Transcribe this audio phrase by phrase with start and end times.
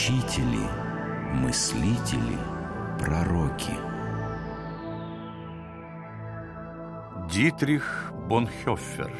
[0.00, 0.66] учители,
[1.34, 2.38] мыслители,
[2.98, 3.74] пророки.
[7.30, 9.12] Дитрих Бонхёффер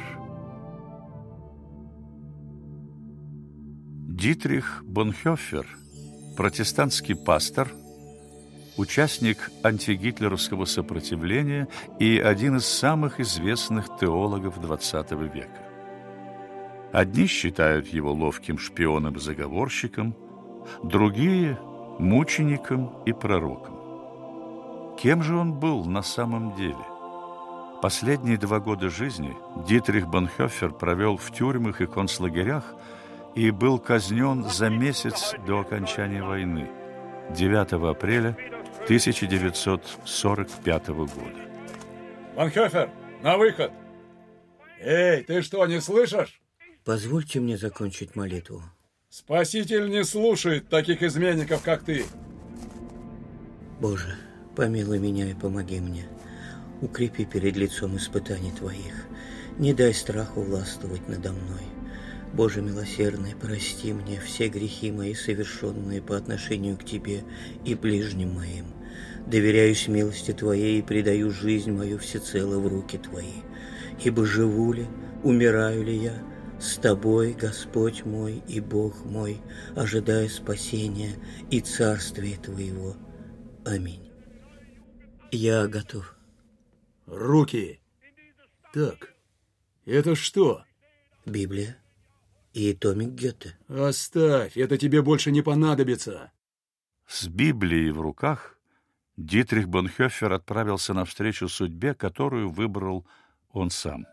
[4.09, 5.67] Дитрих Бонхёффер,
[6.39, 7.69] протестантский пастор,
[8.79, 11.69] участник антигитлеровского сопротивления
[11.99, 15.61] и один из самых известных теологов XX века.
[16.95, 20.17] Одни считают его ловким шпионом и заговорщиком,
[20.83, 21.59] другие–
[22.01, 23.77] мучеником и пророком.
[24.99, 26.85] Кем же он был на самом деле?
[27.83, 29.35] Последние два года жизни
[29.67, 32.75] Дитрих Бонхёфер провел в тюрьмах и концлагерях
[33.35, 36.69] и был казнен за месяц до окончания войны,
[37.31, 38.37] 9 апреля
[38.85, 41.41] 1945 года.
[42.37, 42.91] Бонхёфер,
[43.23, 43.73] на выход!
[44.81, 46.41] Эй, ты что, не слышишь?
[46.85, 48.63] Позвольте мне закончить молитву.
[49.13, 52.05] Спаситель не слушает таких изменников, как ты.
[53.81, 54.15] Боже,
[54.55, 56.05] помилуй меня и помоги мне.
[56.81, 59.09] Укрепи перед лицом испытаний Твоих.
[59.59, 61.65] Не дай страху властвовать надо мной.
[62.33, 67.25] Боже милосердный, прости мне все грехи мои, совершенные по отношению к Тебе
[67.65, 68.67] и ближним моим.
[69.27, 73.43] Доверяюсь милости Твоей и предаю жизнь мою всецело в руки Твои.
[74.05, 74.87] Ибо живу ли,
[75.25, 76.15] умираю ли я,
[76.61, 79.41] с тобой, Господь мой и Бог мой,
[79.75, 81.17] ожидая спасения
[81.51, 82.97] и царствия Твоего.
[83.65, 84.11] Аминь.
[85.31, 86.15] Я готов.
[87.07, 87.81] Руки.
[88.73, 89.15] Так,
[89.87, 90.65] это что?
[91.25, 91.79] Библия
[92.53, 93.57] и томик Гёте.
[93.69, 96.33] Оставь, это тебе больше не понадобится.
[97.07, 98.59] С Библией в руках
[99.17, 103.07] Дитрих Бонхёфер отправился навстречу судьбе, которую выбрал
[103.51, 104.07] он сам.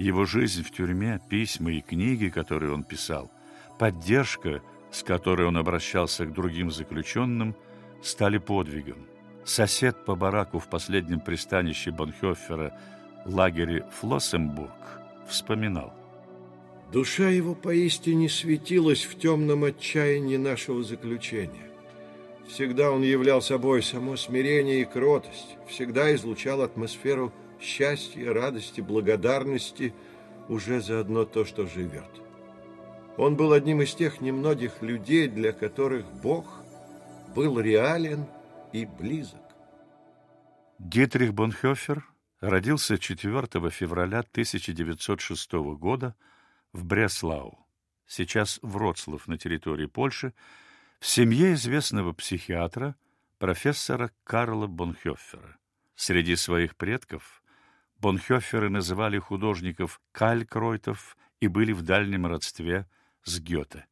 [0.00, 3.30] Его жизнь в тюрьме, письма и книги, которые он писал,
[3.78, 7.54] поддержка, с которой он обращался к другим заключенным,
[8.02, 9.06] стали подвигом.
[9.44, 12.80] Сосед по бараку в последнем пристанище Бонхёфера,
[13.26, 15.92] лагере Флоссенбург, вспоминал.
[16.90, 21.70] Душа его поистине светилась в темном отчаянии нашего заключения.
[22.48, 29.94] Всегда он являл собой само смирение и кротость, всегда излучал атмосферу счастья, радости, благодарности
[30.48, 32.10] уже за одно то, что живет.
[33.16, 36.46] Он был одним из тех немногих людей, для которых Бог
[37.34, 38.26] был реален
[38.72, 39.40] и близок.
[40.78, 42.04] Дитрих Бонхёфер
[42.40, 46.14] родился 4 февраля 1906 года
[46.72, 47.58] в Бреслау,
[48.06, 50.32] сейчас Вроцлав на территории Польши,
[50.98, 52.96] в семье известного психиатра,
[53.38, 55.58] профессора Карла Бонхёфера.
[55.94, 57.42] Среди своих предков
[58.00, 62.86] Бонхёферы называли художников калькройтов и были в дальнем родстве
[63.24, 63.86] с Гёте.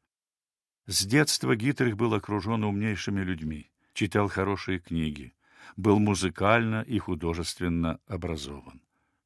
[0.86, 5.34] С детства Гитрих был окружен умнейшими людьми, читал хорошие книги,
[5.76, 8.80] был музыкально и художественно образован.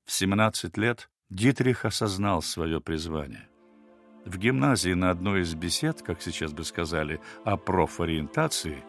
[0.05, 3.49] В 17 лет Дитрих осознал свое призвание.
[4.25, 8.85] В гимназии на одной из бесед, как сейчас бы сказали, о профориентации,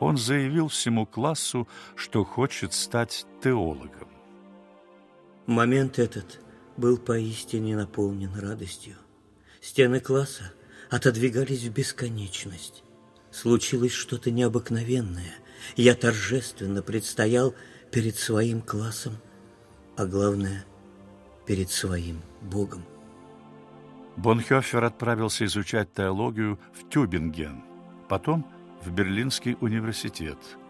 [0.00, 4.08] он заявил всему классу, что хочет стать теологом.
[5.46, 6.40] Момент этот
[6.76, 8.94] был поистине наполнен радостью.
[9.60, 10.52] Стены класса
[10.88, 12.84] отодвигались в бесконечность.
[13.30, 15.34] Случилось что-то необыкновенное.
[15.76, 17.54] Я торжественно предстоял
[17.90, 19.16] перед своим классом,
[19.96, 20.64] а главное,
[21.46, 22.84] перед своим Богом.
[24.16, 27.64] Бонхёфер отправился изучать теологию в Тюбинген,
[28.08, 28.46] потом
[28.84, 30.38] в Берлинский университет–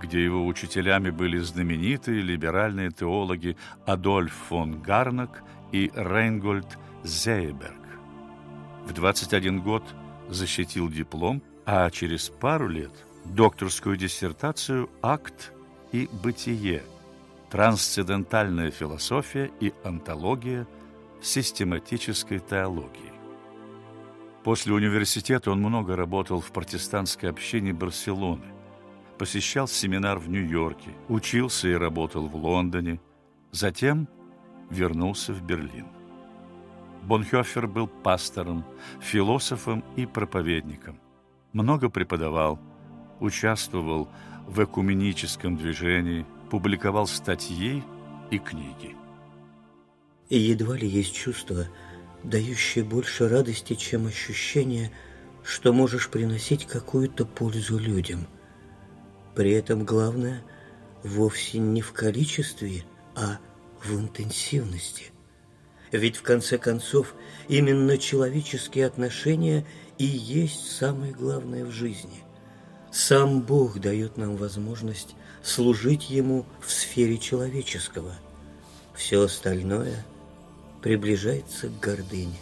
[0.00, 5.42] где его учителями были знаменитые либеральные теологи Адольф фон Гарнак
[5.72, 7.74] и Рейнгольд Зейберг.
[8.86, 9.82] В 21 год
[10.28, 12.92] защитил диплом, а через пару лет
[13.24, 15.52] докторскую диссертацию «Акт
[15.92, 16.84] и бытие.
[17.50, 20.66] Трансцендентальная философия и антология
[21.22, 23.12] систематической теологии».
[24.44, 28.55] После университета он много работал в протестантской общине Барселоны
[29.18, 33.00] посещал семинар в Нью-Йорке, учился и работал в Лондоне,
[33.50, 34.08] затем
[34.70, 35.86] вернулся в Берлин.
[37.02, 38.64] Бонхёфер был пастором,
[39.00, 40.98] философом и проповедником.
[41.52, 42.58] Много преподавал,
[43.20, 44.08] участвовал
[44.46, 47.82] в экуменическом движении, публиковал статьи
[48.30, 48.96] и книги.
[50.28, 51.68] И едва ли есть чувство,
[52.24, 54.90] дающее больше радости, чем ощущение,
[55.44, 58.26] что можешь приносить какую-то пользу людям–
[59.36, 60.42] при этом главное
[61.04, 62.84] вовсе не в количестве,
[63.14, 63.38] а
[63.84, 65.12] в интенсивности.
[65.92, 67.14] Ведь в конце концов
[67.46, 69.64] именно человеческие отношения
[69.98, 72.24] и есть самое главное в жизни.
[72.90, 78.14] Сам Бог дает нам возможность служить Ему в сфере человеческого.
[78.94, 80.04] Все остальное
[80.82, 82.38] приближается к гордыне.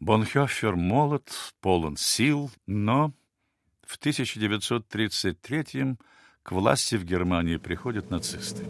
[0.00, 1.30] Бонхёфер молод,
[1.60, 3.12] полон сил, но
[3.90, 5.96] в 1933
[6.44, 8.64] к власти в Германии приходят нацисты.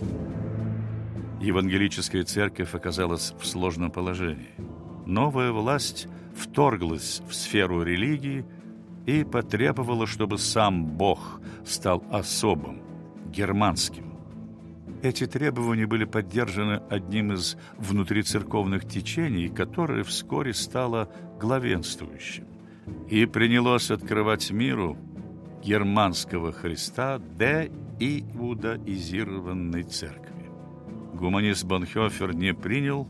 [1.43, 4.55] Евангелическая церковь оказалась в сложном положении.
[5.05, 8.47] Новая власть вторглась в сферу религии
[9.05, 12.83] и потребовала, чтобы сам Бог стал особым,
[13.27, 14.15] германским.
[15.03, 22.47] Эти требования были поддержаны одним из внутрицерковных течений, которое вскоре стало главенствующим
[23.09, 24.97] и принялось открывать миру
[25.63, 30.51] германского Христа де иудаизированной церкви.
[31.15, 33.07] Гуманист Бонхёфер не принял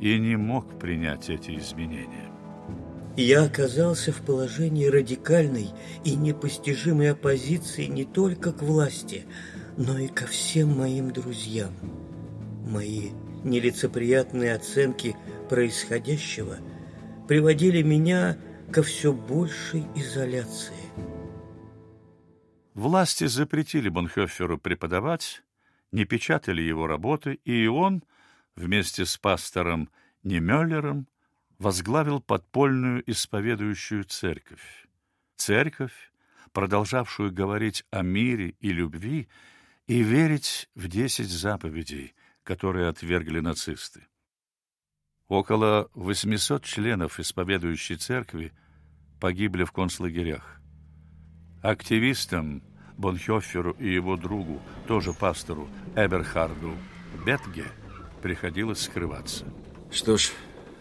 [0.00, 2.28] и не мог принять эти изменения.
[3.16, 5.68] Я оказался в положении радикальной
[6.04, 9.24] и непостижимой оппозиции не только к власти–
[9.80, 11.72] но и ко всем моим друзьям.
[12.66, 13.10] Мои
[13.44, 15.16] нелицеприятные оценки
[15.48, 16.58] происходящего
[17.26, 18.36] приводили меня
[18.70, 20.74] ко все большей изоляции.
[22.74, 25.42] Власти запретили Бонхёферу преподавать,
[25.90, 28.04] не печатали его работы, и он
[28.54, 29.90] вместе с пастором
[30.22, 31.08] Немеллером
[31.58, 34.86] возглавил подпольную исповедующую церковь.
[35.36, 36.12] Церковь,
[36.52, 39.28] продолжавшую говорить о мире и любви,
[39.86, 42.14] и верить в десять заповедей,
[42.44, 44.06] которые отвергли нацисты.
[45.26, 48.52] Около 800 членов исповедующей церкви
[49.20, 50.59] погибли в концлагерях.
[51.62, 52.62] Активистам
[52.96, 56.72] Бонхёферу и его другу, тоже пастору Эберхарду
[57.24, 57.64] Бетге,
[58.22, 59.44] приходилось скрываться.
[59.90, 60.30] Что ж,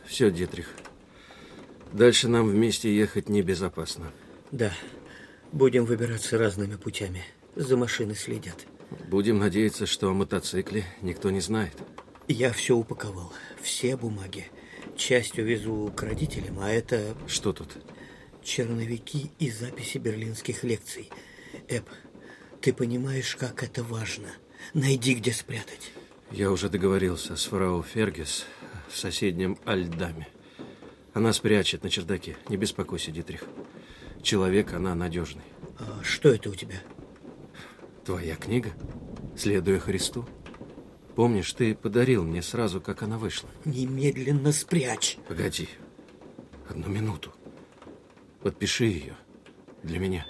[0.05, 0.73] все, Дитрих.
[1.91, 4.11] Дальше нам вместе ехать небезопасно.
[4.51, 4.71] Да,
[5.51, 7.23] будем выбираться разными путями.
[7.55, 8.65] За машиной следят.
[9.09, 11.73] Будем надеяться, что о мотоцикле никто не знает.
[12.27, 14.47] Я все упаковал, все бумаги.
[14.95, 17.15] Часть увезу к родителям, а это...
[17.27, 17.77] Что тут?
[18.49, 21.11] Черновики и записи берлинских лекций.
[21.67, 21.85] Эб,
[22.61, 24.29] ты понимаешь, как это важно.
[24.73, 25.91] Найди, где спрятать.
[26.31, 28.47] Я уже договорился с фрау Фергес
[28.89, 30.27] в соседнем Альдаме.
[31.13, 32.37] Она спрячет на чердаке.
[32.49, 33.43] Не беспокойся, Дитрих.
[34.23, 35.43] Человек, она надежный.
[35.77, 36.81] А что это у тебя?
[38.03, 38.71] Твоя книга?
[39.37, 40.27] Следуя Христу?
[41.15, 43.47] Помнишь, ты подарил мне сразу, как она вышла?
[43.63, 45.19] Немедленно спрячь.
[45.27, 45.69] Погоди.
[46.67, 47.31] Одну минуту.
[48.41, 49.15] Подпиши ее.
[49.83, 50.25] Для меня.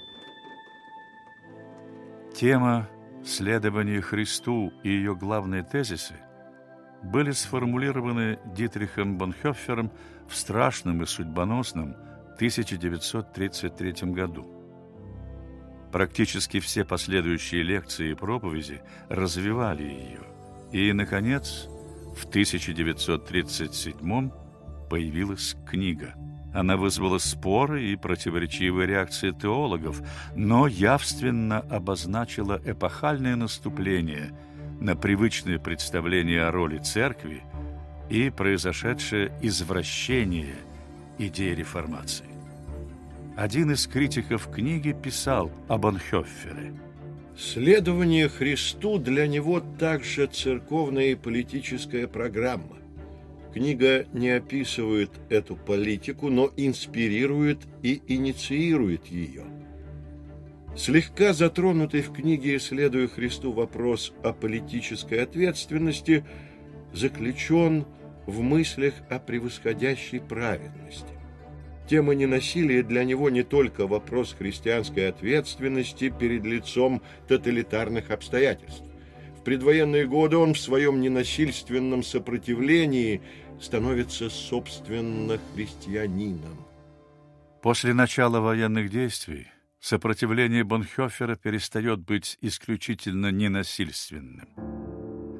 [2.36, 2.90] Тема
[3.26, 6.16] следования Христу и ее главные тезисы
[7.04, 9.92] были сформулированы Дитрихом Бонхёффером
[10.28, 11.96] в страшном и судьбоносном
[12.36, 14.48] 1933 году.
[15.92, 20.22] Практически все последующие лекции и проповеди развивали ее.
[20.72, 21.68] И, наконец,
[22.16, 24.32] в 1937
[24.90, 26.14] появилась книга.
[26.54, 30.02] Она вызвала споры и противоречивые реакции теологов,
[30.36, 34.32] но явственно обозначила эпохальное наступление
[34.80, 37.44] на привычные представления о роли церкви
[38.10, 40.56] и произошедшее извращение
[41.20, 42.26] идеи реформации.
[43.38, 46.74] Один из критиков книги писал об Анхёффере.
[47.38, 52.78] Следование Христу для него также церковная и политическая программа.
[53.54, 59.44] Книга не описывает эту политику, но инспирирует и инициирует ее.
[60.76, 66.24] Слегка затронутый в книге «Следуя Христу» вопрос о политической ответственности
[66.94, 67.86] заключен
[68.28, 71.20] в мыслях о превосходящей праведности.
[71.90, 78.84] Тема ненасилия для него не только вопрос христианской ответственности перед лицом тоталитарных обстоятельств.
[79.50, 83.20] Предвоенные годы он в своем ненасильственном сопротивлении
[83.60, 86.68] становится собственно христианином.
[87.64, 89.48] После начала военных действий
[89.80, 94.50] сопротивление Бонхёфера перестает быть исключительно ненасильственным.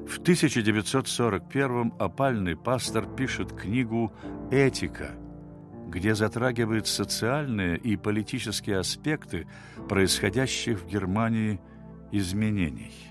[0.08, 4.12] В 1941 опальный пастор пишет книгу
[4.50, 5.14] «Этика»,
[5.86, 9.46] где затрагивают социальные и политические аспекты
[9.88, 11.60] происходящих в Германии
[12.10, 13.10] изменений.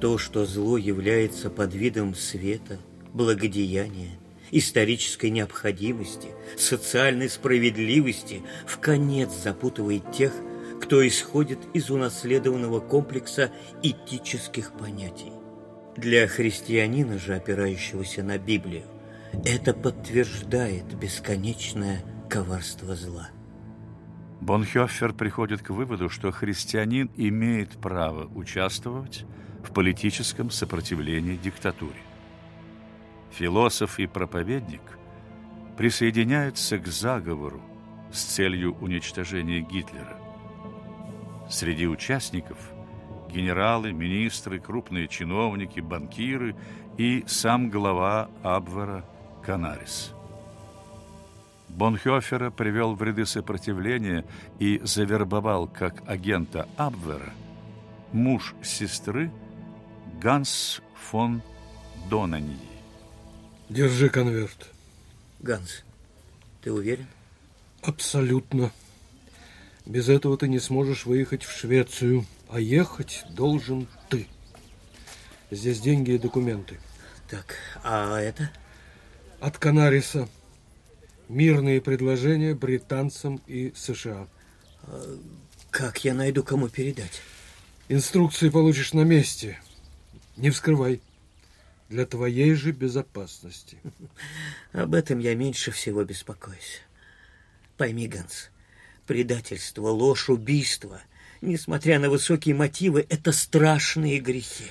[0.00, 2.78] То, что зло является под видом света,
[3.12, 4.18] благодеяния,
[4.50, 10.32] исторической необходимости, социальной справедливости, в конец запутывает тех,
[10.80, 13.50] кто исходит из унаследованного комплекса
[13.82, 15.32] этических понятий.
[15.96, 18.84] Для христианина же, опирающегося на Библию,
[19.44, 23.30] Это подтверждает бесконечное коварство зла.
[24.44, 29.24] Бонхёффер приходит к выводу, что христианин имеет право участвовать
[29.66, 32.02] в политическом сопротивлении диктатуре.
[33.30, 34.82] Философ и проповедник
[35.78, 37.62] присоединяются к заговору
[38.12, 40.20] с целью уничтожения Гитлера.
[41.48, 42.58] Среди участников–
[43.32, 46.54] генералы, министры, крупные чиновники, банкиры
[46.98, 49.06] и сам глава Абвера
[49.42, 50.13] Канарис.
[51.74, 54.24] Бонхёфера привел в ряды сопротивления
[54.58, 57.32] и завербовал как агента Абвера
[58.14, 59.30] муж сестры
[60.20, 61.42] Ганс фон
[62.08, 62.56] Донаньи.
[63.68, 64.70] Держи конверт.
[65.40, 65.82] Ганс,
[66.62, 67.08] ты уверен?
[67.82, 68.70] Абсолютно.
[69.84, 74.28] Без этого ты не сможешь выехать в Швецию, а ехать должен ты.
[75.50, 76.78] Здесь деньги и документы.
[77.28, 78.50] Так, а это?
[79.40, 80.28] От Канариса.
[81.28, 84.28] Мирные предложения британцам и США.
[84.82, 85.18] А
[85.70, 87.22] как я найду, кому передать?
[87.88, 89.58] Инструкции получишь на месте.
[90.36, 91.00] Не вскрывай.
[91.88, 93.78] Для твоей же безопасности.
[94.72, 96.80] Об этом я меньше всего беспокоюсь.
[97.76, 98.50] Пойми, Ганс,
[99.06, 101.00] предательство, ложь, убийство,
[101.40, 104.70] несмотря на высокие мотивы, это страшные грехи.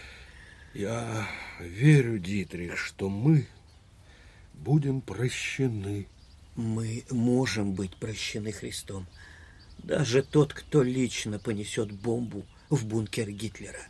[0.74, 1.27] Я
[1.60, 3.45] верю, Дитрих, что мы
[4.53, 6.07] будем прощены.
[6.55, 9.07] Мы можем быть прощены Христом.
[9.79, 13.88] Даже тот, кто лично понесет бомбу в бункер Гитлера.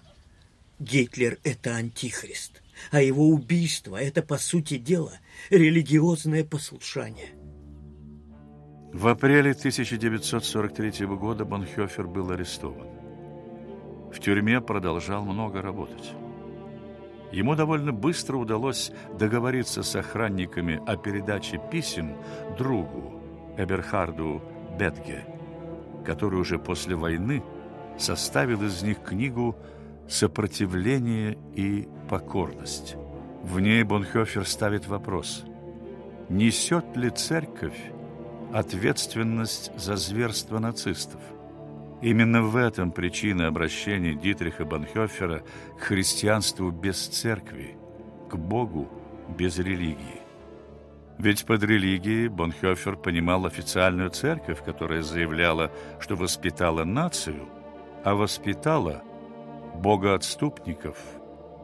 [0.79, 5.13] Гитлер– это антихрист, а его убийство– это, по сути дела,
[5.49, 7.29] религиозное послушание.
[8.91, 12.87] В апреле 1943 года Бонхёфер был арестован.
[14.11, 16.11] В тюрьме продолжал много работать.
[17.33, 22.15] Ему довольно быстро удалось договориться с охранниками о передаче писем
[22.59, 23.19] другу
[23.57, 24.39] Эберхарду
[24.77, 25.25] Бетге,
[26.05, 27.43] который уже после войны
[27.97, 29.55] составил из них книгу
[30.07, 32.97] «Сопротивление и покорность».
[33.41, 35.43] В ней Бонхёфер ставит вопрос,
[36.29, 37.91] несет ли церковь
[38.53, 41.19] ответственность за зверство нацистов?
[42.03, 45.41] Именно в этом причина обращения Дитриха Бонхёфера
[45.79, 47.77] к христианству без церкви,
[48.29, 48.89] к Богу
[49.29, 50.19] без религии.
[51.17, 57.47] Ведь под религией Бонхёфер понимал официальную церковь, которая заявляла, что воспитала нацию,
[58.03, 59.01] а воспитала
[59.75, 60.97] богоотступников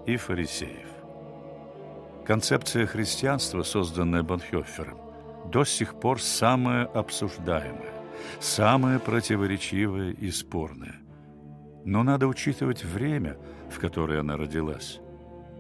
[0.05, 0.87] и фарисеев.
[2.25, 4.99] Концепция христианства, созданная Бонхёфером,
[5.51, 7.98] до сих пор самая обсуждаемая
[8.39, 10.95] самое противоречивое и спорное.
[11.85, 13.37] Но надо учитывать время,
[13.69, 14.99] в которое она родилась.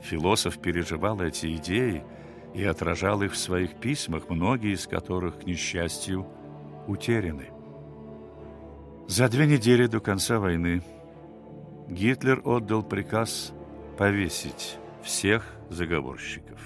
[0.01, 2.03] Философ переживал эти идеи
[2.53, 6.27] и отражал их в своих письмах, многие из которых, к несчастью,
[6.87, 7.49] утеряны.
[9.07, 10.83] За две недели до конца войны
[11.87, 13.53] Гитлер отдал приказ
[13.97, 16.59] повесить всех заговорщиков.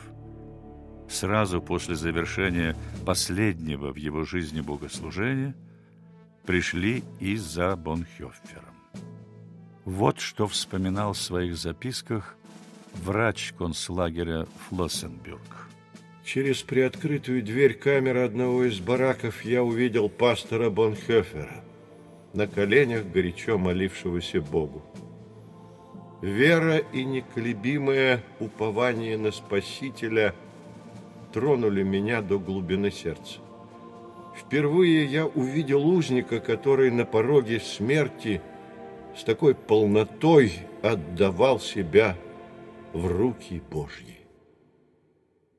[1.10, 5.56] Сразу после завершения последнего в его жизни богослужения–
[6.46, 8.76] пришли и за Бонхёффером.
[9.86, 12.36] Вот что вспоминал в своих записках
[12.94, 15.70] врач концлагеря Флоссенбюрг.
[16.24, 21.64] Через приоткрытую дверь камеры одного из бараков я увидел пастора Бонхёфера,
[22.34, 24.82] на коленях горячо молившегося Богу.
[26.22, 30.34] Вера и неколебимое упование на Спасителя
[31.34, 33.40] тронули меня до глубины сердца.
[34.36, 38.42] Впервые я увидел узника, который на пороге смерти
[39.16, 42.18] с такой полнотой отдавал себя
[42.94, 44.23] в руки Божьи.